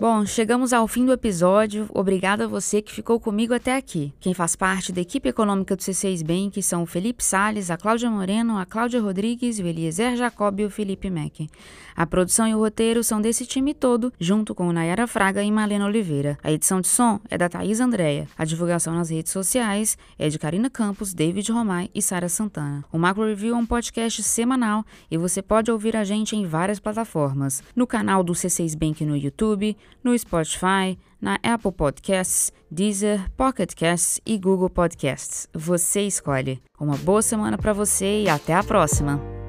Bom, 0.00 0.24
chegamos 0.24 0.72
ao 0.72 0.88
fim 0.88 1.04
do 1.04 1.12
episódio. 1.12 1.86
Obrigado 1.92 2.40
a 2.40 2.46
você 2.46 2.80
que 2.80 2.90
ficou 2.90 3.20
comigo 3.20 3.52
até 3.52 3.76
aqui. 3.76 4.14
Quem 4.18 4.32
faz 4.32 4.56
parte 4.56 4.92
da 4.92 5.02
equipe 5.02 5.28
econômica 5.28 5.76
do 5.76 5.82
C6 5.82 6.24
Bank 6.24 6.62
são 6.62 6.84
o 6.84 6.86
Felipe 6.86 7.22
Sales, 7.22 7.70
a 7.70 7.76
Cláudia 7.76 8.08
Moreno, 8.08 8.56
a 8.56 8.64
Cláudia 8.64 8.98
Rodrigues, 8.98 9.58
o 9.58 9.66
Eliezer 9.66 10.16
Jacob 10.16 10.58
e 10.58 10.64
o 10.64 10.70
Felipe 10.70 11.10
Mack. 11.10 11.50
A 11.94 12.06
produção 12.06 12.48
e 12.48 12.54
o 12.54 12.58
roteiro 12.58 13.04
são 13.04 13.20
desse 13.20 13.44
time 13.44 13.74
todo, 13.74 14.10
junto 14.18 14.54
com 14.54 14.72
Nayara 14.72 15.06
Fraga 15.06 15.42
e 15.42 15.52
Malena 15.52 15.84
Oliveira. 15.84 16.38
A 16.42 16.50
edição 16.50 16.80
de 16.80 16.88
som 16.88 17.20
é 17.28 17.36
da 17.36 17.50
Thaís 17.50 17.78
Andréia. 17.78 18.26
A 18.38 18.46
divulgação 18.46 18.94
nas 18.94 19.10
redes 19.10 19.32
sociais 19.32 19.98
é 20.18 20.30
de 20.30 20.38
Karina 20.38 20.70
Campos, 20.70 21.12
David 21.12 21.52
Romai 21.52 21.90
e 21.94 22.00
Sara 22.00 22.30
Santana. 22.30 22.82
O 22.90 22.96
Macro 22.96 23.26
Review 23.26 23.54
é 23.54 23.58
um 23.58 23.66
podcast 23.66 24.22
semanal 24.22 24.82
e 25.10 25.18
você 25.18 25.42
pode 25.42 25.70
ouvir 25.70 25.94
a 25.94 26.04
gente 26.04 26.34
em 26.34 26.46
várias 26.46 26.80
plataformas. 26.80 27.62
No 27.76 27.86
canal 27.86 28.24
do 28.24 28.32
C6 28.32 28.74
Bank 28.78 29.04
no 29.04 29.14
YouTube, 29.14 29.76
no 30.02 30.16
Spotify, 30.18 30.98
na 31.20 31.38
Apple 31.42 31.72
Podcasts, 31.72 32.52
Deezer, 32.70 33.30
Pocket 33.36 33.74
Casts 33.74 34.20
e 34.24 34.38
Google 34.38 34.70
Podcasts. 34.70 35.48
Você 35.52 36.02
escolhe. 36.02 36.62
Uma 36.78 36.96
boa 36.96 37.22
semana 37.22 37.58
para 37.58 37.72
você 37.72 38.22
e 38.22 38.28
até 38.28 38.54
a 38.54 38.62
próxima! 38.62 39.39